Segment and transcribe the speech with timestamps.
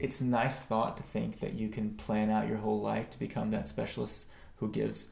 [0.00, 3.18] it's a nice thought to think that you can plan out your whole life to
[3.18, 4.26] become that specialist
[4.56, 5.08] who gives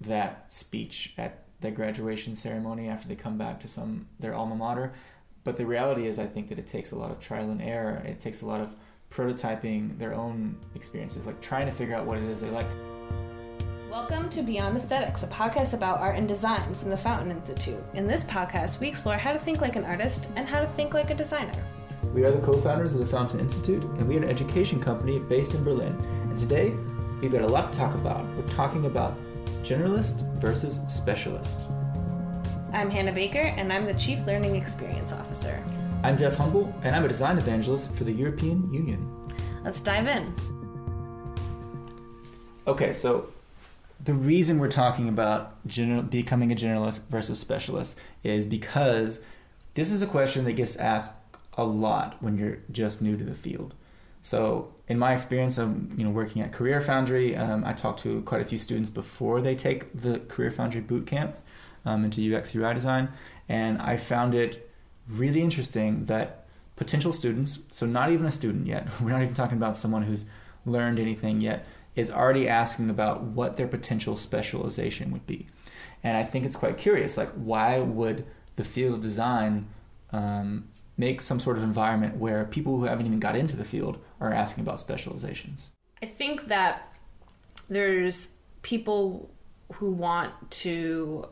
[0.00, 4.92] that speech at their graduation ceremony after they come back to some their alma mater.
[5.44, 8.02] But the reality is, I think that it takes a lot of trial and error.
[8.04, 8.74] It takes a lot of
[9.10, 12.66] prototyping their own experiences, like trying to figure out what it is they like.
[13.90, 17.82] Welcome to Beyond Aesthetics, a podcast about art and design from the Fountain Institute.
[17.94, 20.94] In this podcast, we explore how to think like an artist and how to think
[20.94, 21.64] like a designer.
[22.12, 25.20] We are the co founders of the Fountain Institute, and we are an education company
[25.20, 25.96] based in Berlin.
[26.28, 26.74] And today,
[27.20, 28.24] we've got a lot to talk about.
[28.34, 29.14] We're talking about
[29.62, 31.66] generalists versus specialists.
[32.72, 35.62] I'm Hannah Baker, and I'm the Chief Learning Experience Officer.
[36.02, 39.08] I'm Jeff Humble, and I'm a design evangelist for the European Union.
[39.62, 40.34] Let's dive in.
[42.66, 43.28] Okay, so
[44.02, 49.22] the reason we're talking about general, becoming a generalist versus specialist is because
[49.74, 51.14] this is a question that gets asked
[51.60, 53.74] a lot when you're just new to the field.
[54.22, 58.22] So, in my experience of you know working at Career Foundry, um, I talked to
[58.22, 61.36] quite a few students before they take the Career Foundry boot camp
[61.84, 63.10] um, into UX UI design,
[63.48, 64.70] and I found it
[65.06, 69.58] really interesting that potential students, so not even a student yet, we're not even talking
[69.58, 70.24] about someone who's
[70.64, 75.46] learned anything yet, is already asking about what their potential specialization would be.
[76.02, 78.24] And I think it's quite curious, like why would
[78.56, 79.68] the field of design
[80.12, 80.68] um,
[81.00, 84.32] make some sort of environment where people who haven't even got into the field are
[84.32, 85.70] asking about specializations?
[86.02, 86.92] I think that
[87.68, 88.28] there's
[88.62, 89.30] people
[89.74, 91.26] who want to,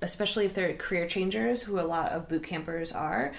[0.00, 3.32] especially if they're career changers, who a lot of boot campers are,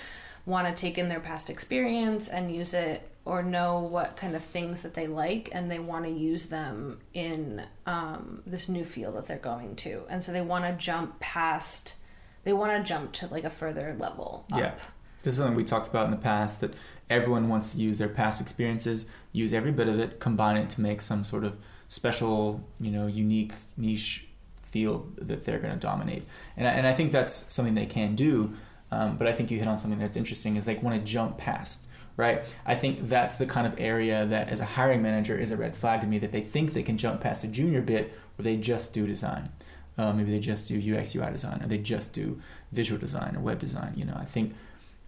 [0.45, 4.43] want to take in their past experience and use it or know what kind of
[4.43, 9.15] things that they like and they want to use them in um, this new field
[9.15, 11.95] that they're going to and so they want to jump past
[12.43, 14.59] they want to jump to like a further level up.
[14.59, 14.73] Yeah.
[15.23, 16.73] This is something we talked about in the past that
[17.09, 20.81] everyone wants to use their past experiences, use every bit of it, combine it to
[20.81, 21.57] make some sort of
[21.89, 24.27] special, you know, unique niche
[24.61, 26.23] field that they're going to dominate.
[26.55, 28.53] And I, and I think that's something they can do.
[28.91, 31.37] Um, but I think you hit on something that's interesting is like want to jump
[31.37, 31.85] past,
[32.17, 32.41] right?
[32.65, 35.75] I think that's the kind of area that as a hiring manager is a red
[35.75, 38.57] flag to me that they think they can jump past a junior bit where they
[38.57, 39.49] just do design.
[39.97, 42.41] Uh, maybe they just do UX UI design or they just do
[42.71, 43.93] visual design or web design.
[43.95, 44.53] You know, I think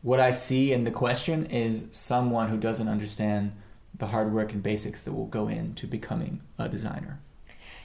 [0.03, 3.53] what I see in the question is someone who doesn't understand
[3.97, 7.19] the hard work and basics that will go into becoming a designer.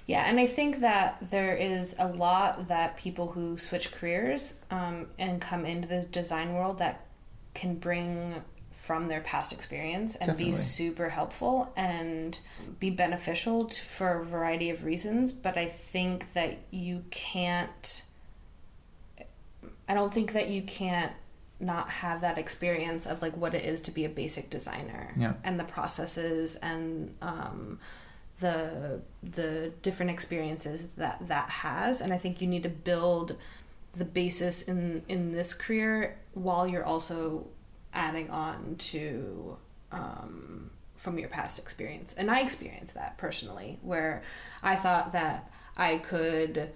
[0.06, 5.06] Yeah, and I think that there is a lot that people who switch careers um,
[5.18, 7.06] and come into the design world that
[7.54, 8.42] can bring
[8.72, 10.52] from their past experience and Definitely.
[10.52, 12.40] be super helpful and
[12.80, 15.30] be beneficial to, for a variety of reasons.
[15.30, 18.02] But I think that you can't.
[19.86, 21.12] I don't think that you can't
[21.60, 25.12] not have that experience of like what it is to be a basic designer.
[25.16, 25.34] Yeah.
[25.44, 27.78] and the processes and um,
[28.40, 32.00] the the different experiences that that has.
[32.00, 33.36] And i think you need to build
[33.94, 37.46] the basis in in this career while you're also
[37.92, 39.56] adding on to
[39.90, 42.14] um, from your past experience.
[42.16, 44.22] And i experienced that personally where
[44.62, 46.70] i thought that i could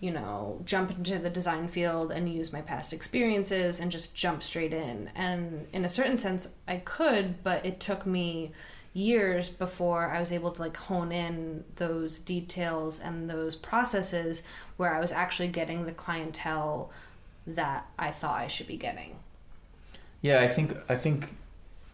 [0.00, 4.42] you know jump into the design field and use my past experiences and just jump
[4.42, 8.50] straight in and in a certain sense i could but it took me
[8.92, 14.42] years before I was able to like hone in those details and those processes
[14.76, 16.90] where I was actually getting the clientele
[17.46, 19.16] that I thought I should be getting.
[20.22, 21.36] Yeah, I think I think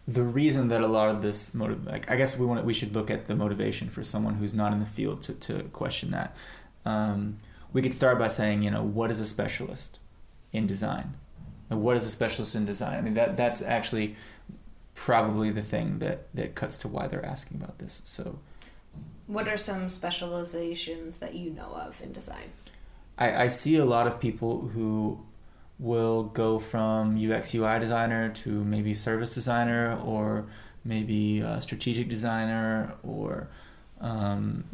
[0.09, 2.95] the reason that a lot of this motive, like I guess we want we should
[2.95, 6.35] look at the motivation for someone who's not in the field to to question that.
[6.85, 7.39] Um,
[7.77, 9.99] we could start by saying, you know, what is a specialist
[10.51, 11.13] in design?
[11.69, 12.97] And what is a specialist in design?
[12.97, 14.17] I mean, that that's actually
[14.95, 18.01] probably the thing that that cuts to why they're asking about this.
[18.07, 18.39] So,
[19.27, 22.49] What are some specializations that you know of in design?
[23.19, 25.21] I, I see a lot of people who
[25.79, 30.47] will go from UX UI designer to maybe service designer or
[30.83, 33.49] maybe a strategic designer or
[34.01, 34.65] um,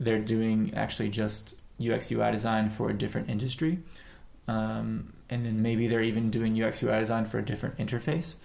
[0.00, 3.78] they're doing actually just UX UI design for a different industry.
[4.46, 8.36] Um, and then maybe they're even doing UX UI design for a different interface.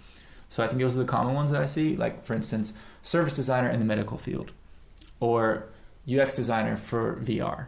[0.48, 1.96] So I think those are the common ones that I see.
[1.96, 4.52] Like for instance, service designer in the medical field,
[5.20, 5.68] or
[6.08, 7.66] UX designer for VR.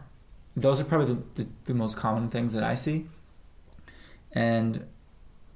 [0.55, 3.07] Those are probably the, the, the most common things that I see.
[4.31, 4.85] And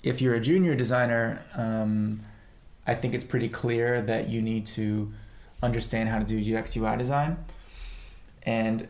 [0.04, 2.22] if you're a junior designer, um,
[2.88, 5.12] I think it's pretty clear that you need to
[5.62, 7.38] understand how to do UX UI design.
[8.44, 8.88] And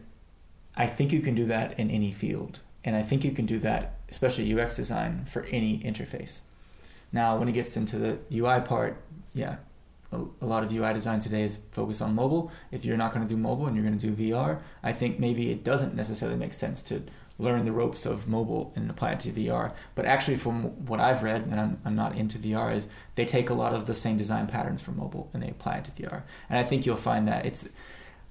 [0.81, 2.59] I think you can do that in any field.
[2.83, 6.41] And I think you can do that, especially UX design, for any interface.
[7.11, 8.99] Now, when it gets into the UI part,
[9.35, 9.57] yeah,
[10.11, 12.51] a, lot of UI design today is focused on mobile.
[12.71, 15.19] If you're not going to do mobile and you're going to do VR, I think
[15.19, 17.03] maybe it doesn't necessarily make sense to
[17.37, 19.73] learn the ropes of mobile and apply it to VR.
[19.93, 23.51] But actually, from what I've read, and I'm, I'm not into VR, is they take
[23.51, 26.23] a lot of the same design patterns from mobile and they apply it to VR.
[26.49, 27.69] And I think you'll find that it's,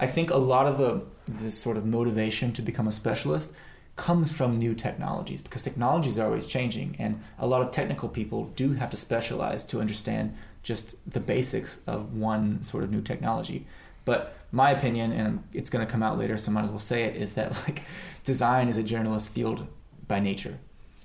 [0.00, 1.02] I think a lot of the
[1.42, 3.52] the sort of motivation to become a specialist
[3.94, 8.46] comes from new technologies because technologies are always changing and a lot of technical people
[8.56, 13.66] do have to specialize to understand just the basics of one sort of new technology.
[14.06, 16.78] But my opinion and it's going to come out later so I might as well
[16.78, 17.82] say it is that like
[18.24, 19.66] design is a generalist field
[20.08, 20.58] by nature.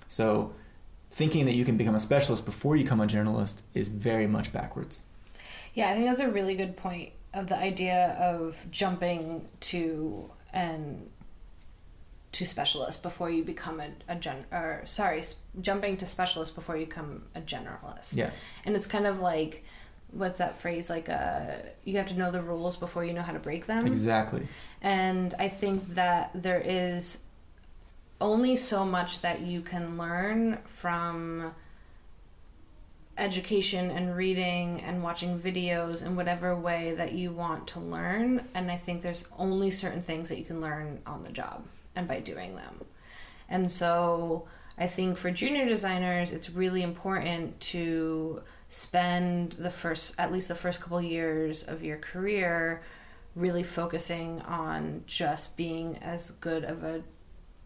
[0.07, 0.53] So
[1.11, 4.53] thinking that you can become a specialist before you become a generalist is very much
[4.53, 5.03] backwards.
[5.73, 11.09] Yeah i think that's a really good point of the idea of jumping to and
[12.31, 15.23] to specialist before you become a, a gen or sorry
[15.61, 18.15] jumping to specialist before you become a generalist.
[18.15, 18.31] Yeah.
[18.65, 19.63] And it's kind of like
[20.11, 20.89] what's that phrase?
[20.89, 21.53] Like uh
[21.83, 23.85] you have to know the rules before you know how to break them.
[23.85, 24.47] Exactly.
[24.81, 27.19] And i think that there is
[28.21, 31.53] only so much that you can learn from
[33.17, 38.69] education and reading and watching videos in whatever way that you want to learn and
[38.69, 41.63] i think there's only certain things that you can learn on the job
[41.95, 42.85] and by doing them.
[43.49, 44.47] And so
[44.77, 50.55] I think for junior designers, it's really important to spend the first, at least the
[50.55, 52.83] first couple years of your career,
[53.35, 57.03] really focusing on just being as good of a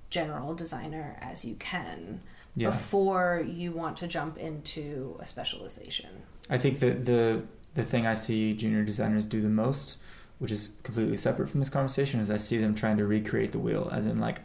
[0.09, 2.21] general designer as you can
[2.59, 2.69] yeah.
[2.69, 6.09] before you want to jump into a specialization.
[6.49, 9.97] I think that the the thing I see junior designers do the most
[10.39, 13.59] which is completely separate from this conversation, is I see them trying to recreate the
[13.59, 14.39] wheel, as in like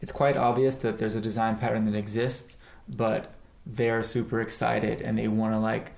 [0.00, 2.56] it's quite obvious that there's a design pattern that exists,
[2.88, 3.34] but
[3.66, 5.92] they're super excited and they want to like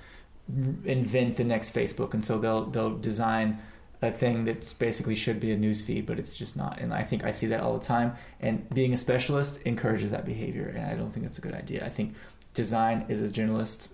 [0.85, 3.59] invent the next Facebook, and so they'll they'll design
[4.03, 6.81] a thing that basically should be a news feed, but it's just not.
[6.81, 8.17] And I think I see that all the time.
[8.41, 11.87] And being a specialist encourages that behavior, and I don't think that's a good idea.
[11.87, 12.15] I think
[12.53, 13.89] design is a generalist.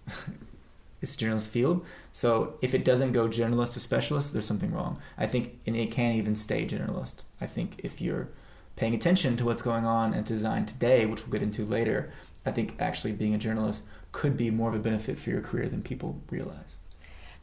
[1.02, 1.84] it's a generalist field.
[2.10, 4.98] So if it doesn't go generalist to specialist, there's something wrong.
[5.18, 7.24] I think, and it can't even stay generalist.
[7.38, 8.28] I think if you're
[8.76, 12.10] paying attention to what's going on in design today, which we'll get into later,
[12.46, 15.68] I think actually being a generalist could be more of a benefit for your career
[15.68, 16.78] than people realize.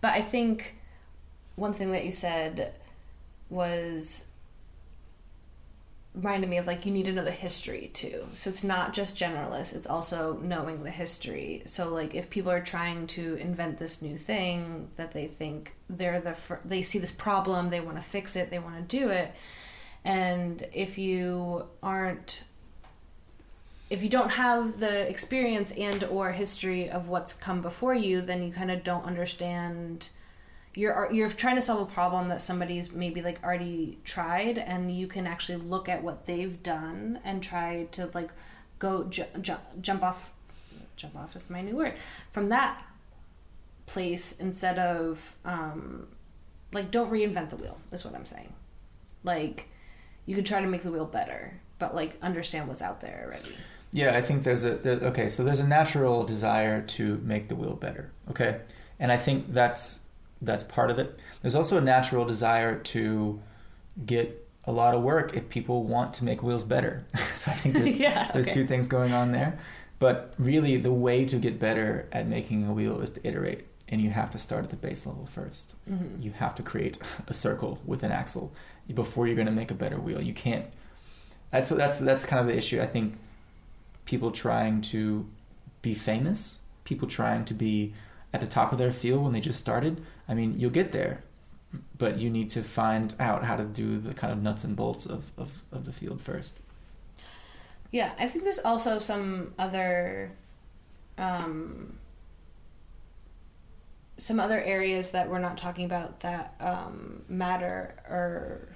[0.02, 0.76] But I think
[1.56, 2.74] one thing that you said
[3.50, 4.26] was
[6.16, 8.28] reminded me of like you need to know the history too.
[8.34, 11.64] So it's not just generalist, it's also knowing the history.
[11.66, 16.22] So like if people are trying to invent this new thing that they think they're
[16.22, 19.34] the they see this problem, they want to fix it, they want to do it.
[20.04, 22.44] And if you aren't
[23.90, 28.42] if you don't have the experience and or history of what's come before you, then
[28.42, 30.10] you kind of don't understand
[30.76, 35.08] you're you're trying to solve a problem that somebody's maybe like already tried and you
[35.08, 38.32] can actually look at what they've done and try to like
[38.78, 40.30] go ju- ju- jump off
[40.98, 41.94] jump off is my new word
[42.32, 42.82] from that
[43.86, 46.08] place instead of um
[46.74, 48.52] like don't reinvent the wheel is what i'm saying.
[49.24, 49.70] Like
[50.26, 53.56] you could try to make the wheel better but like understand what's out there already.
[53.92, 57.56] Yeah i think there's a there, okay so there's a natural desire to make the
[57.56, 58.60] wheel better okay?
[59.00, 60.00] And i think that's
[60.42, 61.20] that's part of it.
[61.42, 63.42] There's also a natural desire to
[64.06, 67.06] get a lot of work if people want to make wheels better.
[67.34, 68.30] so I think there's, yeah, okay.
[68.34, 69.60] there's two things going on there.
[70.00, 73.66] But really, the way to get better at making a wheel is to iterate.
[73.88, 76.22] And you have to start at the base level 1st mm-hmm.
[76.22, 78.52] You have to create a circle with an axle
[78.94, 80.22] before you're going to make a better wheel.
[80.22, 80.66] You can't.
[81.52, 82.82] That's what, that's that's kind of the issue.
[82.82, 83.16] I think
[84.06, 85.28] people trying to
[85.82, 87.94] be famous, people trying to be
[88.34, 91.22] at the top of their field when they just started, I mean, you'll get there,
[91.98, 95.06] but you need to find out how to do the kind of nuts and bolts
[95.06, 96.60] of, of, of the field first.
[97.92, 100.32] Yeah, I think there's also some other
[101.18, 101.98] um,
[104.18, 108.68] some other areas that we're not talking about that um, matter or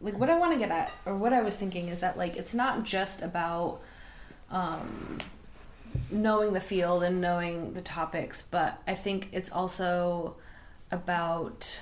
[0.00, 2.36] like what I want to get at or what I was thinking is that like
[2.36, 3.80] it's not just about
[4.50, 5.18] um,
[6.10, 10.36] knowing the field and knowing the topics, but I think it's also
[10.90, 11.78] about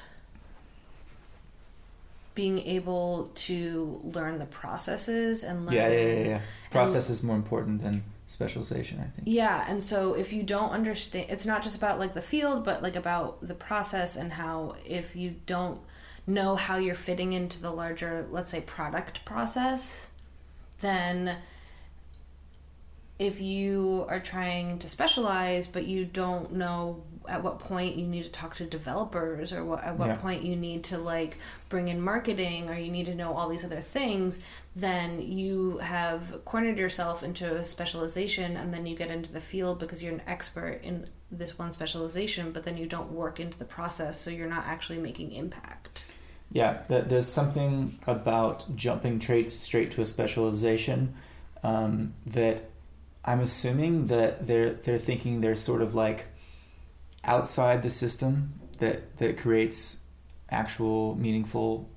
[2.34, 5.75] being able to learn the processes and learn.
[5.75, 6.28] Yeah, yeah, yeah.
[6.28, 6.40] yeah.
[6.70, 9.28] Process and, is more important than specialization, I think.
[9.28, 12.82] Yeah, and so if you don't understand, it's not just about like the field, but
[12.82, 15.80] like about the process and how if you don't
[16.26, 20.08] know how you're fitting into the larger, let's say, product process,
[20.80, 21.37] then
[23.18, 28.25] if you are trying to specialize but you don't know at what point you need
[28.25, 30.16] to talk to developers or what, at what Yeah.
[30.16, 31.38] point you need to like
[31.69, 34.43] bring in marketing or you need to know all these other things
[34.76, 39.78] then you have cornered yourself into a specialization and then you get into the field
[39.78, 43.64] because you're an expert in this one specialization but then you don't work into the
[43.64, 46.07] process so you're not actually making impact
[46.52, 51.14] Yeah, there's something about jumping straight straight to a specialization
[51.64, 52.69] um, that
[53.25, 56.26] I'm assuming that they're they're thinking they're sort of like
[57.26, 59.99] outside the system that that creates
[60.50, 61.88] actual meaningful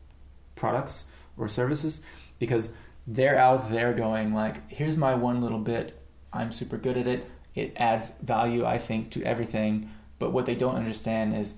[0.55, 1.05] products
[1.37, 2.01] or services
[2.39, 2.73] because
[3.05, 6.01] they're out there going like here's my one little bit.
[6.33, 7.29] I'm super good at it.
[7.55, 9.89] It adds value I think to everything.
[10.19, 11.57] But what they don't understand is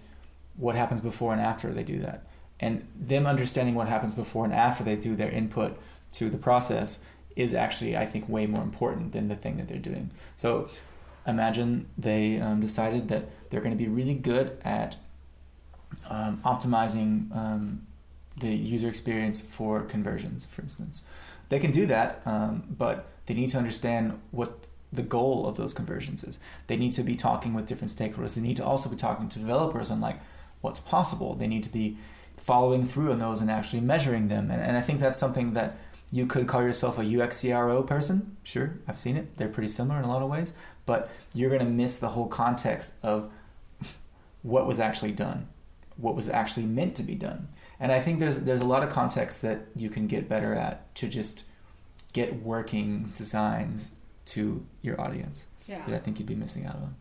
[0.58, 2.28] what happens before and after they do that.
[2.60, 5.80] And them understanding what happens before and after they do their input
[6.14, 7.00] to the process
[7.36, 10.12] is actually i think way more important than the thing that they're doing.
[10.36, 10.70] So
[11.28, 14.98] imagine they um, decided that they're going to be really good at
[16.10, 17.86] um, optimizing um,
[18.38, 21.02] the user experience for conversions for instance
[21.50, 25.74] they can do that um, but they need to understand what the goal of those
[25.74, 28.96] conversions is they need to be talking with different stakeholders they need to also be
[28.96, 30.20] talking to developers on like
[30.62, 31.98] what's possible they need to be
[32.40, 34.50] following through on those and actually measuring them.
[34.50, 35.78] And, and I think that's something that
[36.12, 38.38] you could call yourself a UX CRO person.
[38.44, 39.38] Sure, I've seen it.
[39.38, 40.54] They're pretty similar in a lot of ways,
[40.90, 43.32] but you're going to miss the whole context of
[44.42, 45.48] what was actually done,
[45.98, 47.48] what was actually meant to be done.
[47.80, 50.94] And I think there's there's a lot of context that you can get better at
[50.96, 51.44] to just
[52.12, 53.92] get working designs
[54.26, 56.96] to your audience yeah that I think you'd be missing out on.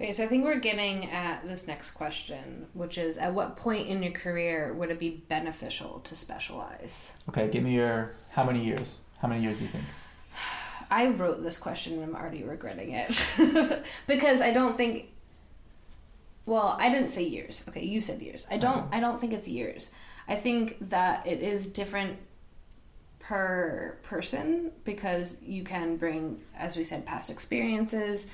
[0.00, 3.86] Okay, so I think we're getting at this next question, which is at what point
[3.86, 7.14] in your career would it be beneficial to specialize?
[7.28, 8.98] Okay, give me your how many years?
[9.20, 9.84] How many years do you think?
[10.90, 15.12] I wrote this question and I'm already regretting it because I don't think
[16.46, 17.64] well, I didn't say years.
[17.68, 18.46] Okay, you said years.
[18.48, 18.92] I don't.
[18.94, 19.90] I don't think it's years.
[20.28, 22.18] I think that it is different
[23.18, 28.28] per person because you can bring as we said past experiences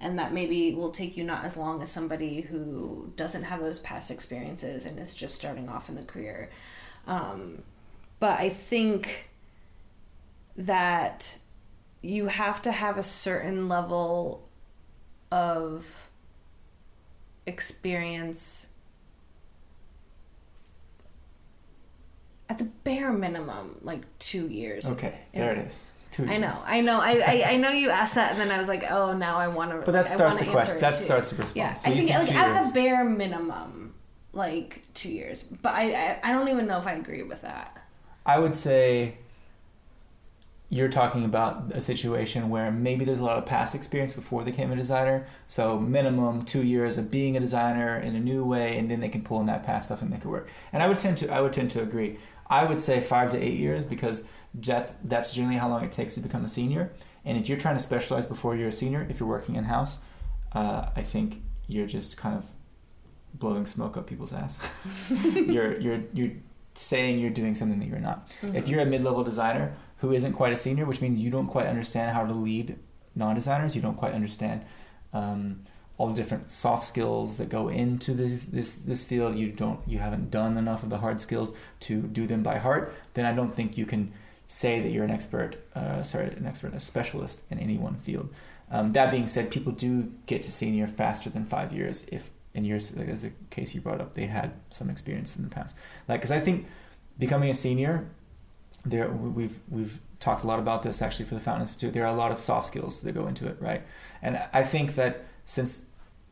[0.00, 3.80] and that maybe will take you not as long as somebody who doesn't have those
[3.80, 6.48] past experiences and is just starting off in the career.
[7.06, 7.62] Um,
[8.20, 9.28] but I think
[10.56, 11.37] that
[12.02, 14.48] you have to have a certain level
[15.32, 16.08] of
[17.46, 18.68] experience
[22.48, 25.86] at the bare minimum like two years Okay, there it is.
[26.10, 28.56] Two i know i know I, I i know you asked that and then i
[28.58, 30.80] was like oh now i want to But that I starts the question.
[30.80, 30.96] That too.
[31.04, 31.56] starts the response.
[31.56, 32.66] yeah So i you think, like at years.
[32.68, 33.94] the bare minimum
[34.32, 37.74] like two years but I, I i don't even know if i agree with that
[38.26, 39.16] I would say
[40.70, 44.50] you're talking about a situation where maybe there's a lot of past experience before they
[44.50, 45.26] became a designer.
[45.46, 49.08] So minimum two years of being a designer in a new way, and then they
[49.08, 50.50] can pull in that past stuff and make it work.
[50.72, 52.18] And I would tend to I would tend to agree.
[52.50, 56.14] I would say five to eight years because that's that's generally how long it takes
[56.14, 56.92] to become a senior.
[57.24, 60.00] And if you're trying to specialize before you're a senior, if you're working in house,
[60.52, 62.44] uh, I think you're just kind of
[63.32, 64.58] blowing smoke up people's ass.
[65.34, 66.32] you're you're you're
[66.74, 68.30] saying you're doing something that you're not.
[68.42, 71.66] If you're a mid-level designer who isn't quite a senior, which means you don't quite
[71.66, 72.78] understand how to lead
[73.14, 74.64] non-designers, you don't quite understand
[75.12, 75.64] um,
[75.96, 79.36] all the different soft skills that go into this this this field.
[79.36, 82.94] You don't you haven't done enough of the hard skills to do them by heart.
[83.14, 84.12] Then I don't think you can
[84.46, 85.56] say that you're an expert.
[85.74, 88.32] Uh, sorry, an expert, a specialist in any one field.
[88.70, 92.70] Um, that being said, people do get to senior faster than five years if in
[92.96, 95.76] like as a case you brought up, they had some experience in the past.
[96.08, 96.66] Like, because I think
[97.18, 98.08] becoming a senior,
[98.84, 101.94] there we've we've talked a lot about this actually for the Fountain Institute.
[101.94, 103.82] There are a lot of soft skills that go into it, right?
[104.22, 105.86] And I think that since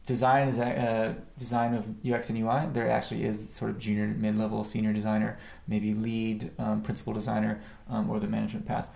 [0.06, 4.06] design is a uh, design of UX and UI, there actually is sort of junior,
[4.06, 8.88] mid-level, senior designer, maybe lead, um, principal designer, um, or the management path.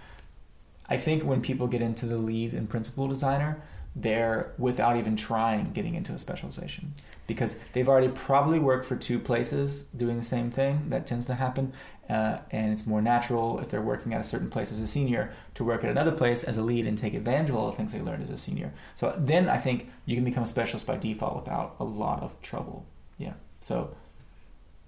[0.88, 3.62] I think when people get into the lead and principal designer,
[3.94, 6.94] they're without even trying getting into a specialization
[7.26, 10.88] because they've already probably worked for two places doing the same thing.
[10.88, 11.73] That tends to happen,
[12.09, 15.32] uh, and it's more natural if they're working at a certain place as a senior
[15.54, 17.92] to work at another place as a lead and take advantage of all the things
[17.92, 18.73] they learned as a senior.
[18.94, 22.40] So then I think you can become a specialist by default without a lot of
[22.42, 22.87] trouble.
[23.18, 23.35] Yeah.
[23.61, 23.94] So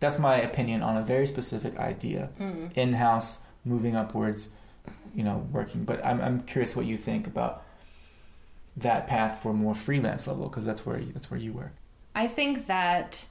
[0.00, 2.30] that's my opinion on a very specific idea.
[2.40, 2.73] Mm.
[2.75, 4.50] In-house, moving upwards,
[5.14, 5.85] you know, working.
[5.85, 7.62] But I'm I'm curious what you think about
[8.76, 11.73] that path for more freelance level because that's where you, that's where you work.
[12.14, 13.25] I think that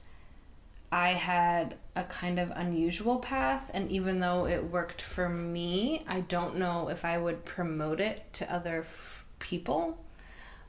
[0.90, 6.20] I had a kind of unusual path, and even though it worked for me, I
[6.20, 9.98] don't know if I would promote it to other f- people.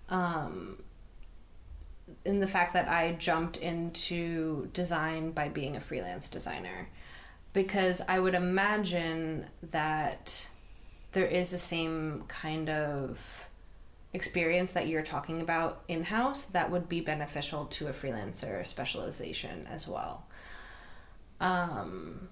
[0.10, 0.78] Um,
[2.26, 6.90] in the fact that I jumped into design by being a freelance designer
[7.54, 10.48] because I would imagine that
[11.12, 13.46] there is the same kind of
[14.14, 19.68] experience that you're talking about in house that would be beneficial to a freelancer specialization
[19.68, 20.28] as well.
[21.40, 22.30] Um,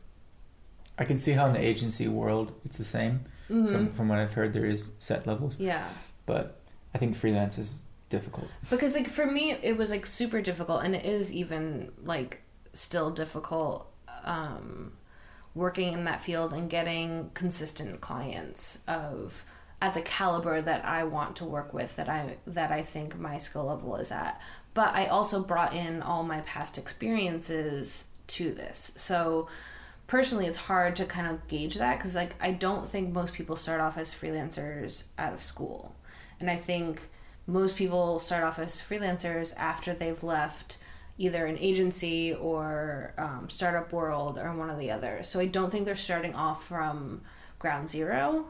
[0.97, 3.25] I can see how in the agency world it's the same.
[3.50, 3.71] mhm.
[3.71, 5.88] From from what I've heard, there is set levels, yeah.
[6.25, 6.61] but
[6.93, 8.47] I think freelance is difficult.
[8.69, 12.41] because like for me it was like super difficult and it is even like
[12.73, 13.88] still difficult
[14.25, 14.91] um
[15.55, 19.45] working in that field and getting consistent clients of
[19.81, 23.38] at the caliber that I want to work with that I that I think my
[23.38, 24.39] skill level is at
[24.73, 29.47] but I also brought in all my past experiences to this so
[30.07, 33.55] personally it's hard to kind of gauge that because like I don't think most people
[33.55, 35.95] start off as freelancers out of school
[36.39, 37.01] and I think
[37.47, 40.77] most people start off as freelancers after they've left
[41.17, 45.21] either an agency or um, startup world or one of the other.
[45.23, 47.21] So I don't think they're starting off from
[47.59, 48.45] ground zero.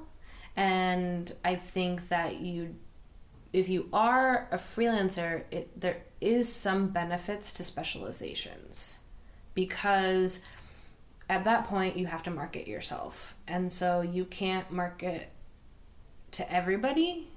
[0.56, 2.76] And I think that you,
[3.54, 9.00] if you are a freelancer, it, there is some benefits to specializations.
[9.54, 10.40] Because
[11.30, 13.36] at that point you have to market yourself.
[13.48, 15.30] And so you can't market
[16.32, 17.28] to everybody.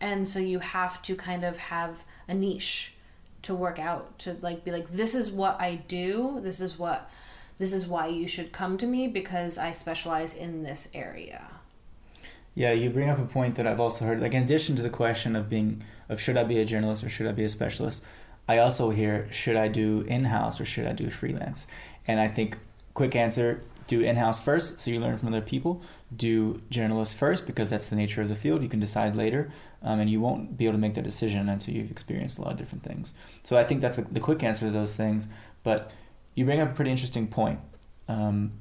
[0.00, 2.94] And so you have to kind of have a niche
[3.42, 6.40] to work out to like be like this is what I do.
[6.40, 7.10] This is what
[7.58, 11.57] this is why you should come to me because I specialize in this area
[12.54, 14.20] Yeah, you bring up a point that I've also heard.
[14.20, 17.08] Like in addition to the question of being of should I be a generalist or
[17.08, 18.02] should I be a specialist,
[18.48, 21.66] I also hear should I do in house or should I do freelance?
[22.06, 22.58] And I think
[22.94, 25.82] quick answer do in house first, so you learn from other people.
[26.14, 28.62] Do generalist first because that's the nature of the field.
[28.62, 29.50] You can decide later,
[29.82, 32.52] um, and you won't be able to make that decision until you've experienced a lot
[32.52, 33.14] of different things.
[33.42, 35.28] So I think that's the, the quick answer to those things.
[35.64, 35.90] But
[36.34, 37.60] you bring up a pretty interesting point.
[38.06, 38.52] Um,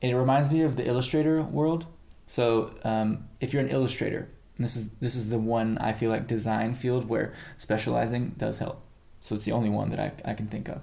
[0.00, 1.86] it reminds me of the illustrator world.
[2.26, 6.26] So um, if you're an illustrator, this is this is the one I feel like
[6.26, 8.80] design field where specializing does help.
[9.20, 10.80] So it's the only one that I, I can think of.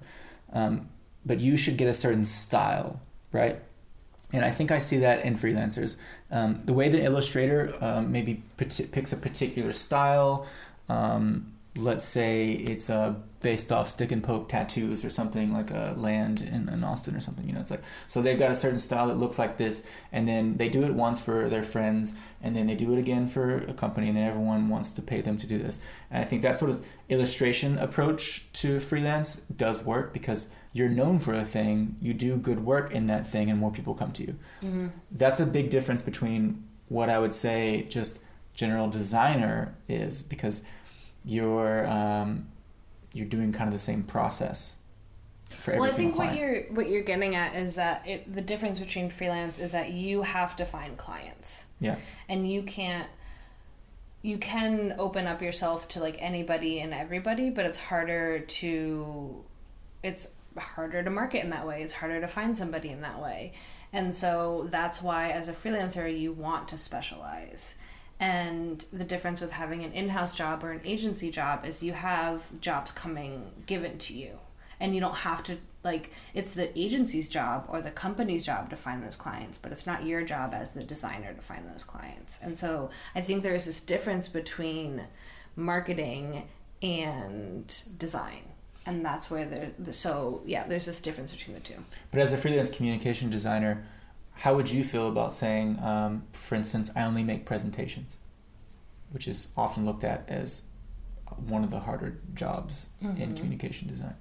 [0.52, 0.90] Um,
[1.26, 3.00] but you should get a certain style,
[3.32, 3.62] right?
[4.34, 5.98] And I think I see that in freelancers.
[6.32, 10.48] Um, the way the illustrator um, maybe pati- picks a particular style,
[10.90, 15.94] um, let's say it's uh, based off stick and poke tattoos or something like a
[15.96, 17.48] land in, in Austin or something.
[17.48, 20.28] You know, it's like so they've got a certain style that looks like this, and
[20.28, 23.58] then they do it once for their friends, and then they do it again for
[23.58, 25.80] a company, and then everyone wants to pay them to do this.
[26.10, 31.20] And I think that sort of illustration approach to freelance does work because you're known
[31.20, 34.24] for a thing, you do good work in that thing, and more people come to
[34.24, 34.36] you.
[34.62, 34.88] mm-hmm.
[35.12, 38.20] That's a big difference between what I would say just
[38.54, 40.64] general designer is because
[41.26, 42.48] you're um,
[43.14, 44.76] you're doing kind of the same process
[45.50, 48.42] for every well I think what you're what you're getting at is that it, the
[48.42, 51.66] difference between freelance is that you have to find clients.
[51.80, 51.98] Yeah,
[52.30, 53.10] and you can't
[54.22, 59.44] you can open up yourself to like anybody and everybody but it's harder to
[60.04, 61.82] it's harder to market in that way.
[61.82, 63.54] It's harder to find somebody in that way.
[63.94, 67.76] And so that's why as a freelancer you want to specialize
[68.22, 72.46] and the difference with having an in-house job or an agency job is you have
[72.62, 74.38] jobs coming given to you.
[74.80, 78.76] And you don't have to like it's the agency's job or the company's job to
[78.76, 82.40] find those clients but it's not your job as the designer to find those clients.
[82.42, 85.04] And so i think there's this difference between
[85.56, 86.48] marketing
[86.82, 88.44] and design.
[88.86, 91.84] And that's where there's so yeah there's this difference between the two.
[92.12, 93.84] But as a freelance communication designer,
[94.42, 98.18] how would you feel about saying, um, for instance, I only make presentations,
[99.12, 100.64] which is often looked at as
[101.48, 103.38] one of the harder jobs in Mhm.
[103.38, 104.16] communication design?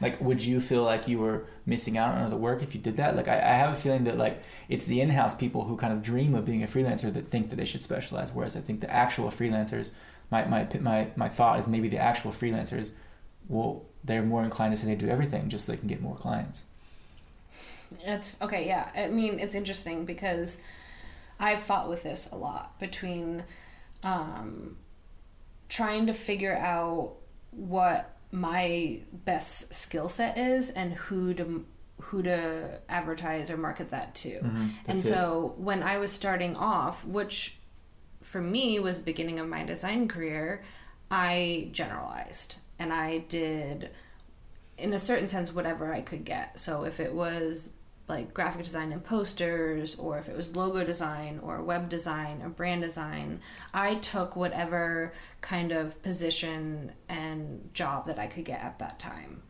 [0.00, 2.96] Like, would you feel like you were missing out on other work if you did
[2.96, 3.14] that?
[3.14, 6.02] Like, I, I have a feeling that like it's the in-house people who kind of
[6.02, 8.90] dream of being a freelancer that think that they should specialize, whereas I think the
[8.90, 9.92] actual freelancers,
[10.32, 12.90] my my my my thought is maybe the actual freelancers,
[13.48, 16.16] well, they're more inclined to say they do everything just so they can get more
[16.16, 16.64] clients.
[18.00, 18.90] It's okay, yeah.
[18.94, 20.58] I mean, it's interesting because
[21.38, 23.44] I've fought with this a lot between
[24.02, 24.76] um,
[25.68, 27.16] trying to figure out
[27.50, 31.64] what my best skill set is and who to
[32.00, 34.30] who to advertise or market that to.
[34.30, 34.68] Mm-hmm.
[34.86, 37.58] And so when I was starting off, which
[38.22, 40.62] for me was the beginning of my design career,
[41.10, 43.90] I generalized and I did
[44.78, 46.58] in a certain sense whatever I could get.
[46.58, 47.70] So if it was
[48.10, 52.50] like graphic design and posters, or if it was logo design or web design or
[52.50, 53.40] brand design,
[53.72, 59.42] I took whatever kind of position and job that I could get at that time.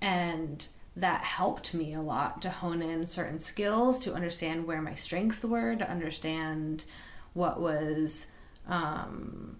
[0.00, 4.94] And that helped me a lot to hone in certain skills, to understand where my
[4.94, 6.84] strengths were, to understand
[7.32, 8.26] what was
[8.68, 9.56] um,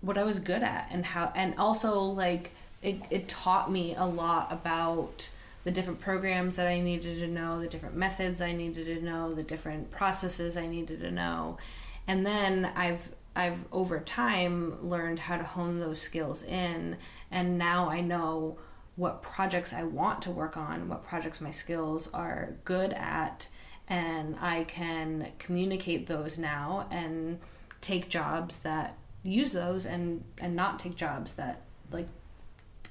[0.00, 4.04] what I was good at and how and also like it, it taught me a
[4.04, 5.30] lot about
[5.64, 9.32] the different programs that I needed to know, the different methods I needed to know,
[9.32, 11.58] the different processes I needed to know.
[12.06, 16.96] And then I've I've over time learned how to hone those skills in
[17.30, 18.58] and now I know
[18.96, 23.48] what projects I want to work on, what projects my skills are good at
[23.88, 27.38] and I can communicate those now and
[27.80, 32.08] take jobs that use those and and not take jobs that like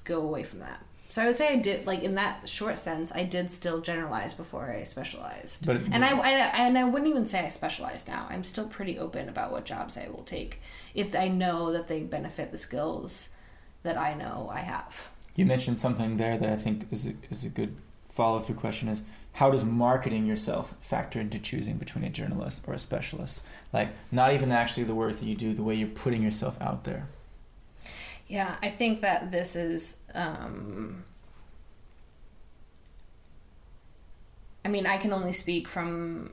[0.04, 0.84] go away from that.
[1.10, 4.32] So I would say I did like in that short sense I did still generalize
[4.32, 5.66] before I specialized.
[5.66, 8.26] But and I, I and I wouldn't even say I specialize now.
[8.30, 10.60] I'm still pretty open about what jobs I will take
[10.94, 13.30] if I know that they benefit the skills
[13.82, 15.08] that I know I have.
[15.34, 17.76] You mentioned something there that I think is a, is a good
[18.08, 19.02] follow through question is
[19.34, 23.42] how does marketing yourself factor into choosing between a generalist or a specialist?
[23.72, 26.84] Like, not even actually the work that you do, the way you're putting yourself out
[26.84, 27.08] there.
[28.26, 29.96] Yeah, I think that this is.
[30.14, 31.04] Um,
[34.64, 36.32] I mean, I can only speak from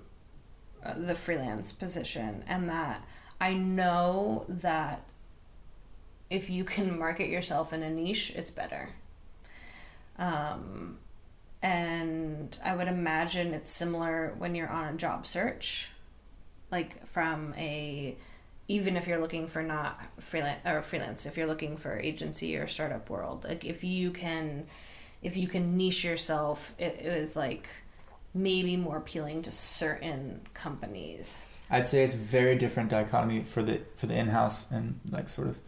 [0.84, 3.06] uh, the freelance position, and that
[3.40, 5.04] I know that
[6.30, 8.90] if you can market yourself in a niche, it's better.
[10.18, 10.98] Um,
[11.62, 15.90] and I would imagine it's similar when you're on a job search,
[16.72, 18.18] like from a
[18.68, 22.68] even if you're looking for not freelance or freelance, if you're looking for agency or
[22.68, 24.66] startup world, like if you can
[25.22, 27.70] if you can niche yourself, it, it was like
[28.34, 31.46] maybe more appealing to certain companies.
[31.70, 35.60] I'd say it's very different dichotomy for the for the in-house and like sort of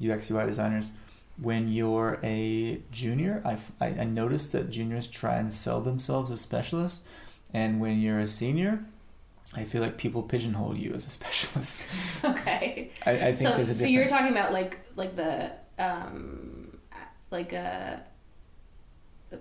[0.00, 0.92] UX UI designers
[1.40, 6.40] when you're a junior, I, I, I noticed that juniors try and sell themselves as
[6.40, 7.02] specialists.
[7.52, 8.84] And when you're a senior,
[9.56, 11.88] I feel like people pigeonhole you as a specialist.
[12.24, 12.90] Okay.
[13.04, 13.78] I, I think so, there's a difference.
[13.80, 16.78] So you're talking about like like the um
[17.30, 18.02] like a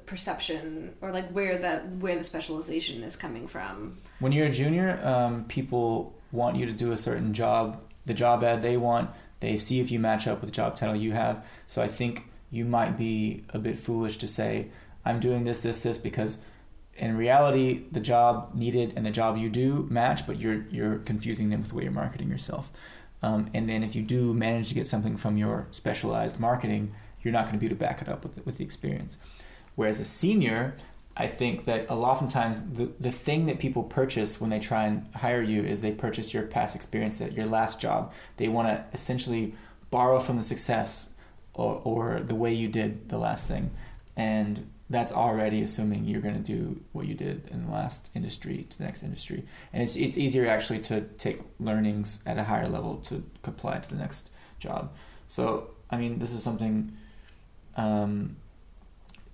[0.06, 3.97] perception or like where the where the specialization is coming from.
[4.19, 7.82] When you're a junior, um, people want you to do a certain job.
[8.06, 10.95] The job ad they want they see if you match up with the job title
[10.95, 11.45] you have.
[11.67, 14.67] So I think you might be a bit foolish to say,
[15.04, 16.39] I'm doing this, this, this, because
[16.95, 21.49] in reality, the job needed and the job you do match, but you're you're confusing
[21.49, 22.71] them with the way you're marketing yourself.
[23.21, 27.34] Um, and then if you do manage to get something from your specialized marketing, you're
[27.34, 29.17] not going to be able to back it up with with the experience.
[29.75, 30.75] Whereas a senior,
[31.17, 34.60] I think that a lot of times the, the thing that people purchase when they
[34.60, 38.13] try and hire you is they purchase your past experience, that your last job.
[38.38, 39.55] They want to essentially
[39.91, 41.13] borrow from the success
[41.53, 43.71] or, or the way you did the last thing.
[44.15, 48.67] And that's already assuming you're going to do what you did in the last industry
[48.69, 49.43] to the next industry.
[49.73, 53.89] And it's, it's easier actually to take learnings at a higher level to apply to
[53.89, 54.93] the next job.
[55.27, 56.95] So, I mean, this is something
[57.75, 58.35] um,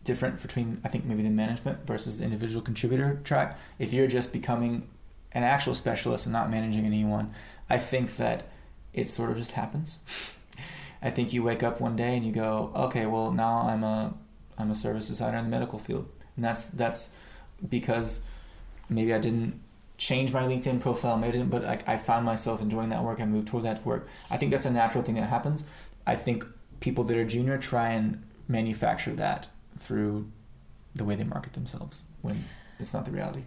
[0.03, 3.59] different between I think maybe the management versus the individual contributor track.
[3.77, 4.87] If you're just becoming
[5.33, 7.33] an actual specialist and not managing anyone,
[7.69, 8.47] I think that
[8.93, 9.99] it sort of just happens.
[11.01, 14.13] I think you wake up one day and you go, okay, well now I'm a
[14.62, 17.12] I'm a service designer in the medical field, and that's that's
[17.67, 18.24] because
[18.89, 19.60] maybe I didn't
[19.97, 23.19] change my LinkedIn profile, maybe I didn't, but like I found myself enjoying that work.
[23.19, 24.08] I moved toward that work.
[24.30, 25.65] I think that's a natural thing that happens.
[26.08, 26.43] I think
[26.80, 29.47] people that are junior try and manufacture that
[29.80, 30.28] through
[30.95, 32.43] the way they market themselves when
[32.80, 33.43] it's not the reality.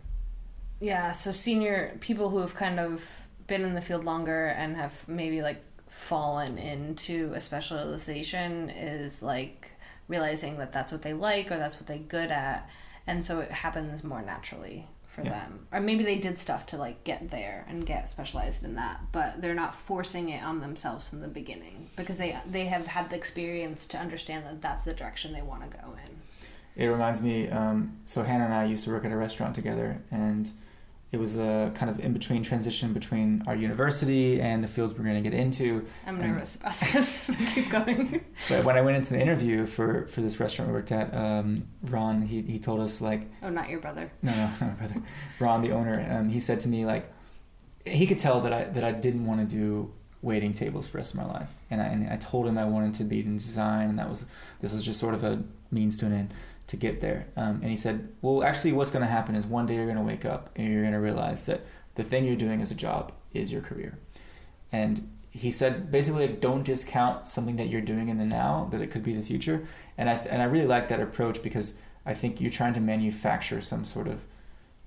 [0.80, 3.04] Yeah, so senior people who have kind of
[3.46, 9.72] been in the field longer and have maybe like fallen into a specialization is like
[10.08, 12.68] realizing that that's what they like or that's what they're good at
[13.06, 15.30] and so it happens more naturally for yeah.
[15.30, 19.00] them or maybe they did stuff to like get there and get specialized in that
[19.12, 23.08] but they're not forcing it on themselves from the beginning because they they have had
[23.10, 26.14] the experience to understand that that's the direction they want to go in
[26.76, 27.48] it reminds me.
[27.48, 30.50] Um, so Hannah and I used to work at a restaurant together, and
[31.14, 35.04] it was a kind of in between transition between our university and the fields we're
[35.04, 35.86] going to get into.
[36.04, 37.30] I'm nervous about this.
[37.54, 38.24] Keep going.
[38.48, 41.68] But when I went into the interview for for this restaurant we worked at, um,
[41.84, 43.30] Ron he he told us like.
[43.44, 44.10] Oh, not your brother.
[44.22, 45.02] No, no, not my brother.
[45.38, 47.08] Ron, the owner, um, he said to me like,
[47.86, 50.98] he could tell that I that I didn't want to do waiting tables for the
[50.98, 53.36] rest of my life, and I and I told him I wanted to be in
[53.36, 54.26] design, and that was
[54.60, 56.34] this was just sort of a means to an end
[56.66, 57.26] to get there.
[57.36, 59.96] Um, and he said, well, actually, what's going to happen is one day you're going
[59.96, 61.62] to wake up and you're going to realize that
[61.94, 63.98] the thing you're doing as a job is your career.
[64.72, 68.80] And he said basically like, don't discount something that you're doing in the now that
[68.80, 69.66] it could be the future.
[69.98, 71.74] And I and I really like that approach because
[72.06, 74.24] I think you're trying to manufacture some sort of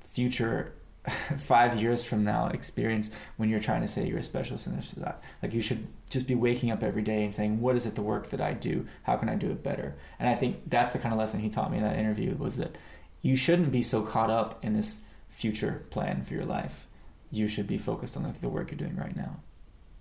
[0.10, 0.74] future
[1.38, 4.93] five years from now experience when you're trying to say you're a specialist in this
[4.96, 5.22] or that.
[5.41, 8.02] Like you should just be waking up every day and saying, what is it the
[8.02, 8.86] work that I do?
[9.04, 9.96] How can I do it better?
[10.20, 12.58] And I think that's the kind of lesson he taught me in that interview was
[12.58, 12.76] that
[13.22, 16.88] you shouldn't be so caught up in this future plan for your life.
[17.32, 19.38] You should be focused on the work you're doing right now.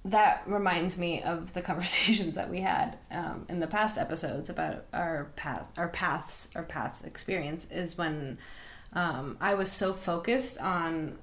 [0.04, 4.84] That reminds me of the conversations that we had um, in the past episodes about
[4.92, 7.66] our path, our paths, our paths experience.
[7.70, 8.38] Is when
[8.96, 11.18] um, I was so focused on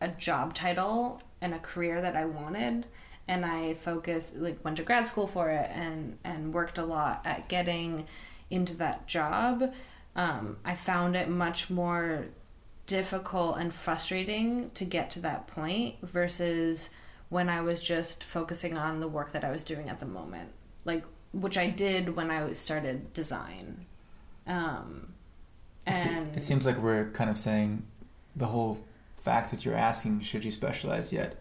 [0.00, 2.86] a job title and a career that I wanted,
[3.26, 7.22] and I focused like went to grad school for it and and worked a lot
[7.24, 8.06] at getting
[8.48, 9.74] into that job.
[10.14, 12.28] Um, I found it much more
[12.86, 16.90] difficult and frustrating to get to that point versus
[17.28, 20.50] when I was just focusing on the work that I was doing at the moment,
[20.84, 23.84] like which I did when I started design.
[24.46, 25.15] Um,
[25.86, 27.84] and it seems like we're kind of saying
[28.34, 28.84] the whole
[29.16, 31.36] fact that you're asking should you specialize yet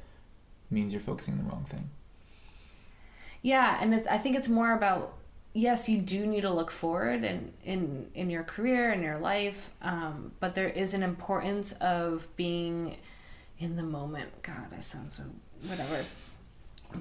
[0.69, 1.89] means you're focusing on the wrong thing.
[3.41, 5.13] Yeah, and it's, I think it's more about
[5.53, 9.71] yes, you do need to look forward in in in your career and your life,
[9.81, 12.97] um, but there is an importance of being
[13.59, 14.29] in the moment.
[14.43, 15.23] God, I sound so
[15.63, 16.05] whatever.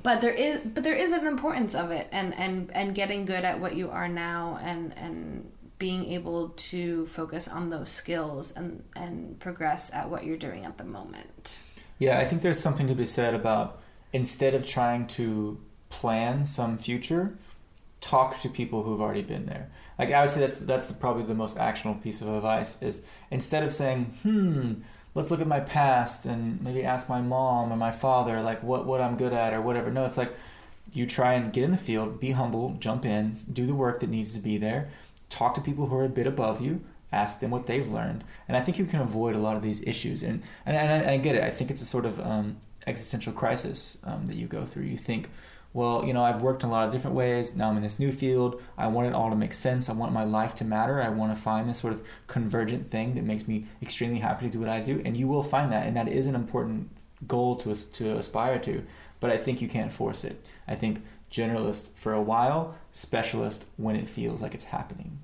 [0.02, 3.44] But there is but there is an importance of it and and and getting good
[3.44, 8.82] at what you are now and and being able to focus on those skills and
[8.94, 11.58] and progress at what you're doing at the moment.
[11.98, 13.80] Yeah, I think there's something to be said about
[14.12, 15.58] instead of trying to
[15.90, 17.36] plan some future,
[18.00, 19.70] talk to people who've already been there.
[19.98, 23.02] Like I would say that's that's the, probably the most actionable piece of advice is
[23.30, 24.72] instead of saying, "Hmm,
[25.14, 28.86] let's look at my past and maybe ask my mom or my father like what
[28.86, 30.34] what I'm good at or whatever." No, it's like
[30.92, 34.08] you try and get in the field, be humble, jump in, do the work that
[34.08, 34.90] needs to be there,
[35.28, 36.80] talk to people who are a bit above you,
[37.12, 39.82] ask them what they've learned, and I think you can avoid a lot of these
[39.86, 40.22] issues.
[40.22, 41.42] And and, and, I, and I, get it.
[41.42, 42.56] I think it's a sort of um,
[42.86, 44.84] existential crisis um, that you go through.
[44.84, 45.30] You think,
[45.72, 47.54] well, you know, I've worked in a lot of different ways.
[47.54, 48.60] Now I'm in this new field.
[48.76, 49.88] I want it all to make sense.
[49.88, 51.00] I want my life to matter.
[51.00, 54.52] I want to find this sort of convergent thing that makes me extremely happy to
[54.52, 55.02] do what I do.
[55.04, 56.90] And you will find that, and that is an important
[57.26, 58.84] goal to to aspire to.
[59.20, 60.46] But I think you can't force it.
[60.68, 61.02] I think
[61.34, 65.18] generalist for a while, specialist when it feels like it's happening.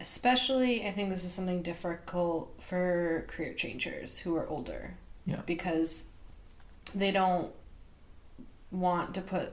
[0.00, 4.94] Especially, I think this is something difficult for career changers who are older.
[5.26, 5.40] Yeah.
[5.46, 6.06] Because
[6.94, 7.52] they don't
[8.70, 9.52] want to put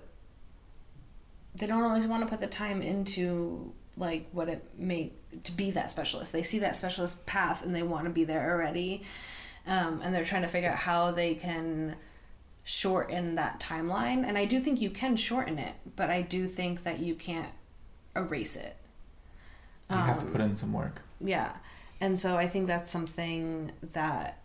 [1.56, 5.72] they don't always want to put the time into like what it may to be
[5.72, 6.34] that specialist.
[6.34, 9.04] They see that specialist path and they want to be there already.
[9.66, 11.96] Um, and they're trying to figure out how they can
[12.66, 14.28] shorten that timeline.
[14.28, 17.52] And I do think you can shorten it, but I do think that you can't
[18.16, 18.76] erase it.
[19.90, 21.02] You um, have to put in some work.
[21.22, 21.54] Yeah.
[22.02, 24.40] And so I think that's something that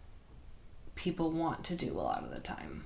[0.95, 2.85] people want to do a lot of the time.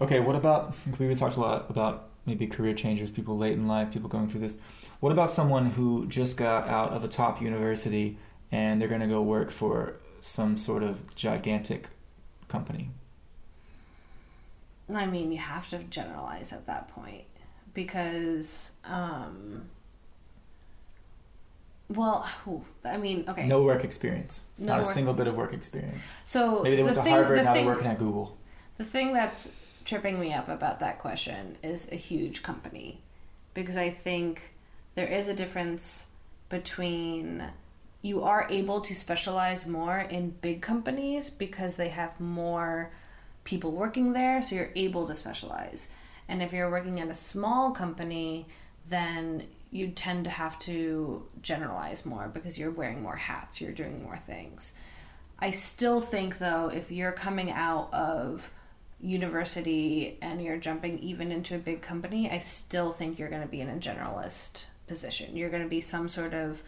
[0.00, 3.92] Okay, what about we've talked a lot about maybe career changers, people late in life,
[3.92, 4.56] people going through this.
[4.98, 8.18] What about someone who just got out of a top university
[8.50, 11.90] and they're going to go work for some sort of gigantic
[12.48, 12.90] company?
[14.92, 17.24] I mean, you have to generalize at that point
[17.72, 19.62] because, um,
[21.88, 22.28] well,
[22.84, 23.46] I mean, okay.
[23.46, 24.44] No work experience.
[24.58, 24.86] No Not work.
[24.86, 26.12] a single bit of work experience.
[26.24, 27.38] So maybe they went to thing, Harvard.
[27.38, 28.36] The now thing, they're working at Google.
[28.78, 29.50] The thing that's
[29.84, 33.00] tripping me up about that question is a huge company,
[33.52, 34.54] because I think
[34.94, 36.06] there is a difference
[36.48, 37.44] between
[38.02, 42.92] you are able to specialize more in big companies because they have more
[43.44, 45.88] people working there, so you're able to specialize.
[46.28, 48.46] And if you're working at a small company,
[48.88, 54.02] then you tend to have to generalize more because you're wearing more hats, you're doing
[54.02, 54.72] more things.
[55.38, 58.50] I still think, though, if you're coming out of
[59.00, 63.48] university and you're jumping even into a big company, I still think you're going to
[63.48, 65.36] be in a generalist position.
[65.36, 66.62] You're going to be some sort of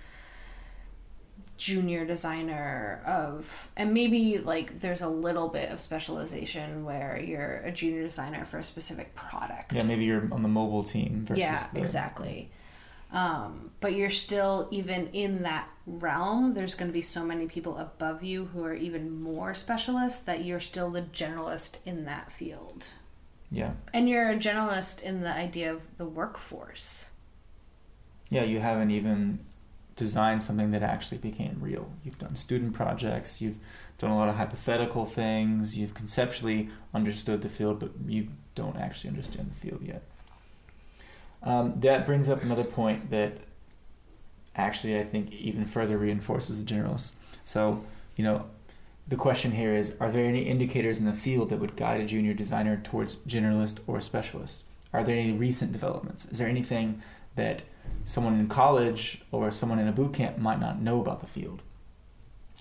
[1.56, 7.72] junior designer of and maybe like there's a little bit of specialization where you're a
[7.72, 9.72] junior designer for a specific product.
[9.72, 11.80] Yeah maybe you're on the mobile team versus yeah the...
[11.80, 12.50] exactly.
[13.12, 17.78] Um, but you're still even in that realm there's going to be so many people
[17.78, 22.88] above you who are even more specialists that you're still the generalist in that field.
[23.50, 23.72] Yeah.
[23.94, 27.06] And you're a generalist in the idea of the workforce.
[28.28, 29.38] Yeah you haven't even
[29.96, 31.90] designed something that actually became real.
[32.04, 33.58] You've done student projects, you've
[33.98, 39.08] done a lot of hypothetical things, you've conceptually understood the field, but you don't actually
[39.08, 40.02] understand the field yet.
[41.42, 43.38] Um, that brings up another point that
[44.54, 47.14] actually I think even further reinforces the generalist.
[47.44, 47.84] So,
[48.16, 48.46] you know,
[49.08, 52.06] the question here is Are there any indicators in the field that would guide a
[52.06, 54.64] junior designer towards generalist or specialist?
[54.92, 56.26] Are there any recent developments?
[56.26, 57.02] Is there anything
[57.36, 57.62] that
[58.04, 61.62] someone in college or someone in a boot camp might not know about the field?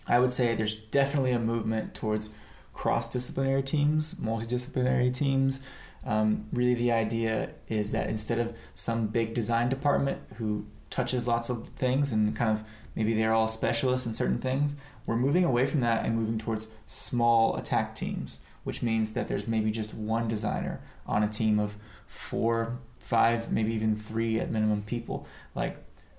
[0.08, 2.30] I would say there's definitely a movement towards
[2.74, 5.62] cross disciplinary teams, multidisciplinary teams.
[6.06, 11.50] Um, really, the idea is that instead of some big design department who touches lots
[11.50, 12.64] of things and kind of
[12.96, 16.68] maybe they're all specialists in certain things, we're moving away from that and moving towards
[16.86, 21.78] small attack teams, which means that there's maybe just one designer on a team of
[22.06, 25.28] four, five, maybe even three at minimum people.
[25.54, 25.78] Like,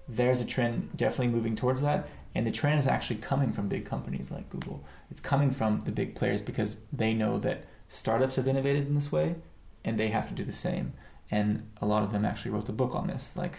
[0.08, 2.08] there's a trend definitely moving towards that.
[2.32, 4.84] And the trend is actually coming from big companies like Google.
[5.10, 9.10] It's coming from the big players because they know that startups have innovated in this
[9.10, 9.34] way
[9.84, 10.92] and they have to do the same.
[11.28, 13.56] And a lot of them actually wrote the book on this, like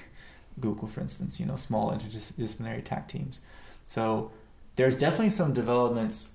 [0.57, 3.41] Google, for instance, you know, small interdisciplinary tech teams.
[3.87, 4.31] So
[4.77, 6.29] there's definitely some developments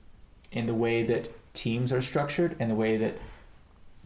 [0.50, 3.16] in the way that teams are structured and the way that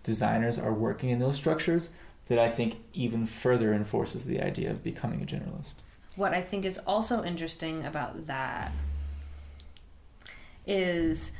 [0.04, 1.90] designers are working in those structures
[2.26, 5.74] that I think even further enforces the idea of becoming a generalist.
[6.16, 8.72] What I think is also interesting about that
[10.66, 11.32] is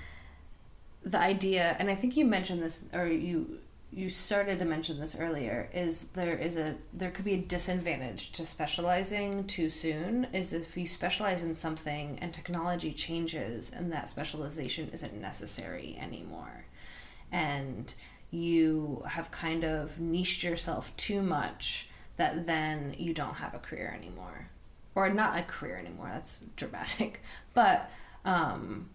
[1.02, 3.58] the idea, and I think you mentioned this, or you
[3.92, 8.32] you started to mention this earlier is there is a there could be a disadvantage
[8.32, 14.10] to specializing too soon is if you specialize in something and technology changes and that
[14.10, 16.66] specialization isn't necessary anymore.
[17.32, 17.94] And
[18.30, 23.94] you have kind of niched yourself too much that then you don't have a career
[23.96, 24.48] anymore
[24.96, 26.10] or not a career anymore.
[26.12, 27.20] That's dramatic,
[27.54, 27.88] but
[28.24, 28.88] um,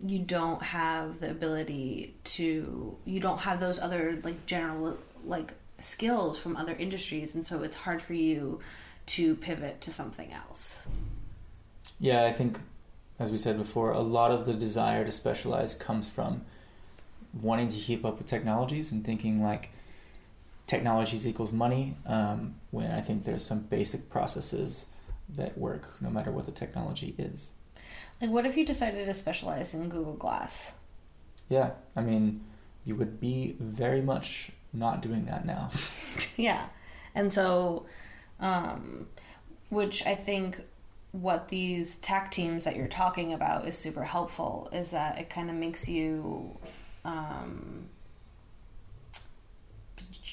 [0.00, 2.96] you don't have the ability to.
[3.04, 4.96] You don't have those other like general
[5.26, 8.60] like skills from other industries, and so it's hard for you
[9.06, 10.86] to pivot to something else.
[11.98, 12.60] Yeah, I think,
[13.18, 16.44] as we said before, a lot of the desire to specialize comes from
[17.42, 19.70] wanting to keep up with technologies and thinking like
[20.66, 21.96] technologies equals money.
[22.06, 24.86] Um, when I think there's some basic processes
[25.36, 27.52] that work no matter what the technology is.
[28.20, 30.72] Like, what if you decided to specialize in Google Glass?
[31.48, 32.44] Yeah, I mean,
[32.84, 35.70] you would be very much not doing that now.
[36.36, 36.66] yeah.
[37.14, 37.86] And so,
[38.40, 39.06] um,
[39.70, 40.60] which I think
[41.12, 45.48] what these tech teams that you're talking about is super helpful is that it kind
[45.48, 46.56] of makes you
[47.04, 47.88] um,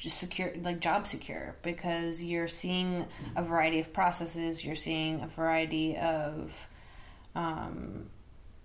[0.09, 5.97] secure like job secure because you're seeing a variety of processes you're seeing a variety
[5.97, 6.51] of
[7.33, 8.05] um,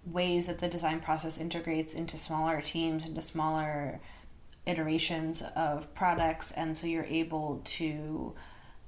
[0.04, 4.00] ways that the design process integrates into smaller teams into smaller
[4.66, 8.34] iterations of products and so you're able to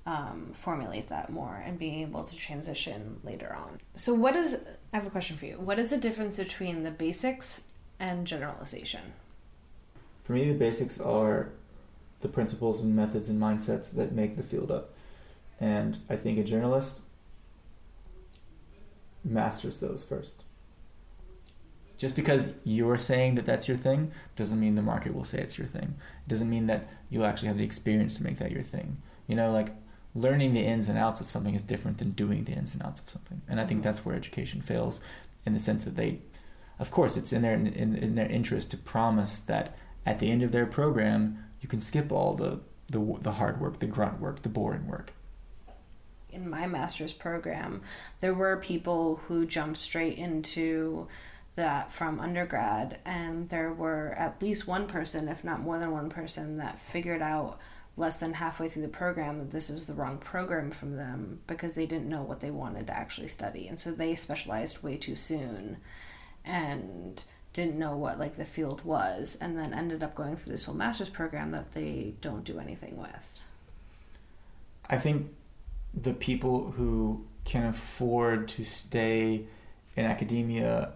[0.04, 3.78] um, formulate that more and being able to transition later on.
[3.94, 4.56] So what is
[4.92, 5.54] i have a question for you.
[5.60, 7.62] What is the difference between the basics
[8.02, 9.14] and generalization
[10.24, 11.50] for me the basics are
[12.20, 14.90] the principles and methods and mindsets that make the field up.
[15.60, 17.00] And I think a generalist
[19.24, 20.44] masters those first.
[21.98, 25.58] Just because you're saying that that's your thing doesn't mean the market will say it's
[25.58, 25.94] your thing.
[26.26, 29.02] It doesn't mean that you'll actually have the experience to make that your thing.
[29.28, 29.74] You know, like
[30.14, 33.00] learning the ins and outs of something is different than doing the ins and outs
[33.00, 33.42] of something.
[33.48, 33.88] And I think mm-hmm.
[33.88, 35.00] that's where education fails
[35.46, 36.18] in the sense that they,
[36.78, 40.42] of course, it's in their in, in their interest to promise that at the end
[40.42, 44.42] of their program you can skip all the the, the hard work, the grunt work,
[44.42, 45.12] the boring work.
[46.30, 47.82] In my master's program,
[48.20, 51.08] there were people who jumped straight into
[51.54, 56.08] that from undergrad, and there were at least one person, if not more than one
[56.08, 57.58] person, that figured out
[57.96, 61.74] less than halfway through the program that this was the wrong program from them because
[61.74, 63.68] they didn't know what they wanted to actually study.
[63.68, 65.76] And so they specialized way too soon.
[66.44, 70.64] And didn't know what like the field was and then ended up going through this
[70.64, 73.44] whole master's program that they don't do anything with.
[74.88, 75.34] I think
[75.92, 79.44] the people who can afford to stay
[79.96, 80.92] in academia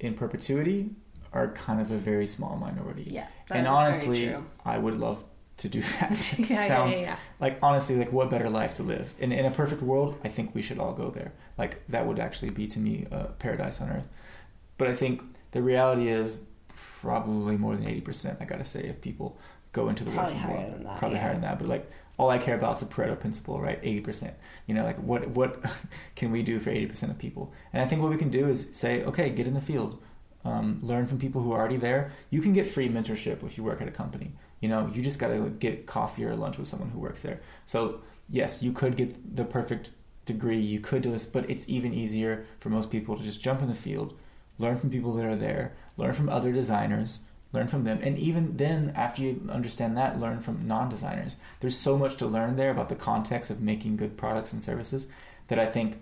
[0.00, 0.90] in perpetuity
[1.32, 3.06] are kind of a very small minority.
[3.08, 4.34] Yeah and honestly
[4.64, 5.22] i would love
[5.58, 6.10] to do that.
[6.38, 9.14] It yeah, sounds yeah, yeah, like honestly like what better life to live?
[9.18, 11.32] In, in a perfect world i think we should all go there.
[11.56, 14.08] Like that would actually be to me a paradise on earth
[14.82, 15.22] but i think
[15.52, 16.38] the reality is
[17.00, 19.38] probably more than 80% i gotta say if people
[19.72, 20.74] go into the Probably working higher world.
[20.74, 21.22] than that, Probably yeah.
[21.24, 21.58] higher than that.
[21.58, 23.78] But like all I care about is the Pareto principle, right?
[23.82, 24.34] Eighty percent.
[24.66, 25.64] You know, like what what
[26.14, 27.44] can we do for eighty percent of people?
[27.72, 29.92] And I think what we can do is say, okay, get in the field,
[30.44, 32.12] um, learn from people who are already there.
[32.28, 34.32] You can get free mentorship if you work at a company.
[34.60, 37.40] You know, you just got to get coffee or lunch with someone who works there.
[37.64, 39.90] So yes, you could get the perfect
[40.26, 40.60] degree.
[40.60, 43.68] You could do this, but it's even easier for most people to just jump in
[43.68, 44.18] the field,
[44.62, 47.20] learn from people that are there, learn from other designers,
[47.52, 51.36] learn from them, and even then, after you understand that, learn from non-designers.
[51.60, 55.08] There's so much to learn there about the context of making good products and services
[55.48, 56.00] that I think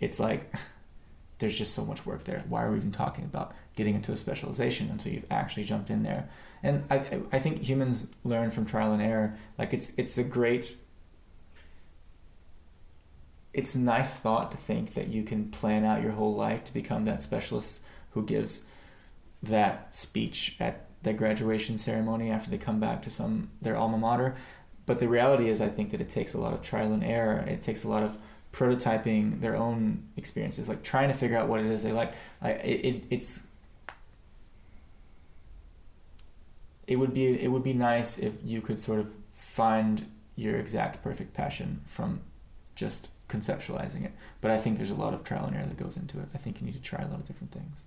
[0.00, 0.52] it's like
[1.38, 2.44] there's just so much work there.
[2.48, 6.02] Why are we even talking about getting into a specialization until you've actually jumped in
[6.02, 6.28] there?
[6.62, 9.36] And I, I think humans learn from trial and error.
[9.58, 10.76] Like it's it's a great
[13.54, 16.74] it's a nice thought to think that you can plan out your whole life to
[16.74, 18.64] become that specialist who gives
[19.42, 24.36] that speech at the graduation ceremony after they come back to some their alma mater.
[24.86, 27.38] But the reality is, I think that it takes a lot of trial and error.
[27.48, 28.18] It takes a lot of
[28.52, 32.12] prototyping their own experiences, like trying to figure out what it is they like.
[32.42, 33.46] I, it, it it's
[36.88, 41.02] it would be it would be nice if you could sort of find your exact
[41.04, 42.20] perfect passion from
[42.74, 44.12] just conceptualizing it.
[44.40, 46.28] But I think there's a lot of trial and error that goes into it.
[46.34, 47.84] I think you need to try a lot of different things.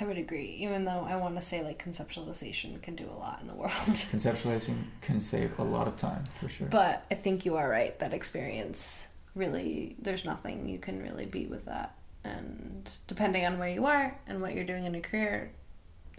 [0.00, 3.40] I would agree, even though I want to say like conceptualization can do a lot
[3.40, 3.72] in the world.
[3.72, 6.68] Conceptualizing can save a lot of time for sure.
[6.68, 7.98] But I think you are right.
[7.98, 11.94] That experience really, there's nothing you can really beat with that.
[12.24, 15.50] And depending on where you are and what you're doing in a career,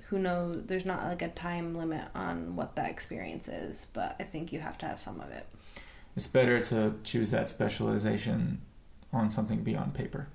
[0.08, 0.64] who knows?
[0.66, 3.86] There's not like a time limit on what that experience is.
[3.94, 5.46] But I think you have to have some of it.
[6.16, 8.62] It's better to choose that specialization
[9.12, 10.28] on something beyond paper,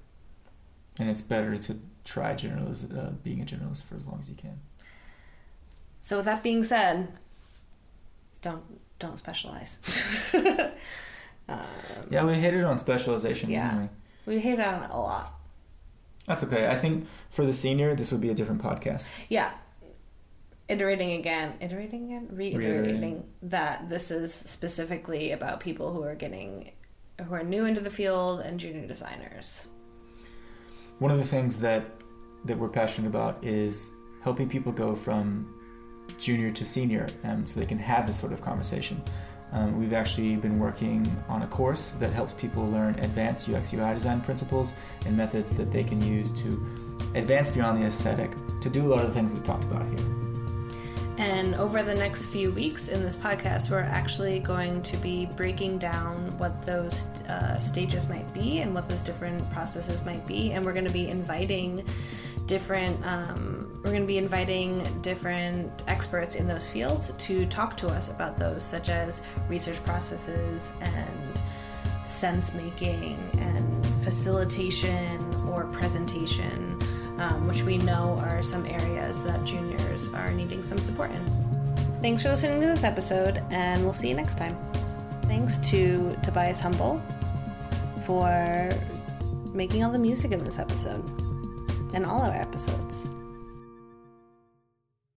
[0.99, 4.35] and it's better to try generalist, uh, being a generalist for as long as you
[4.35, 4.61] can.
[6.03, 7.09] So with that being said,
[8.43, 8.62] don't
[8.99, 9.79] don't specialize.
[11.49, 11.59] um,
[12.11, 13.51] Yeah, we hated on specialization.
[13.51, 13.70] Yeah.
[13.70, 13.89] Anyway.
[14.27, 15.35] we hate on it a lot.
[16.27, 16.68] That's okay.
[16.68, 19.11] I think for the senior, this would be a different podcast.
[19.29, 19.53] Yeah.
[20.69, 23.25] Iterating again, iterating again, reiterating Reiterating.
[23.43, 26.73] that this is specifically about people who are getting,
[27.23, 29.67] who are new into the field and junior designers.
[31.01, 31.85] One of the things that
[32.47, 33.91] that we're passionate about is
[34.23, 35.55] helping people go from
[36.19, 39.03] junior to senior, um, so they can have this sort of conversation.
[39.53, 43.95] Um, we've actually been working on a course that helps people learn advanced UX UI
[43.95, 44.73] design principles
[45.07, 46.49] and methods that they can use to
[47.15, 50.24] advance beyond the aesthetic to do a lot of the things we've talked about here.
[51.17, 55.79] And over the next few weeks in this podcast, we're actually going to be breaking
[55.79, 60.53] down what those uh, stages might be and what those different processes might be.
[60.53, 61.85] And we're going to be inviting
[62.47, 67.87] different, um, we're going to be inviting different experts in those fields to talk to
[67.87, 71.43] us about those, such as research processes and
[72.05, 76.79] sense making and facilitation or presentation
[77.19, 81.25] um, which we know are some areas that juniors are needing some support in.
[82.01, 84.57] Thanks for listening to this episode, and we'll see you next time.
[85.23, 87.03] Thanks to Tobias Humble
[88.05, 88.71] for
[89.53, 91.03] making all the music in this episode
[91.95, 93.07] and all our episodes.